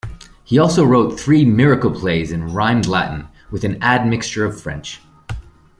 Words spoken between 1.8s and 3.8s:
plays in rhymed Latin with an